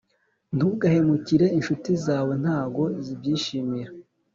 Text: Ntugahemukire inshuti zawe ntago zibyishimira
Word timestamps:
Ntugahemukire 0.55 1.45
inshuti 1.57 1.91
zawe 2.05 2.33
ntago 2.43 2.83
zibyishimira 3.03 3.91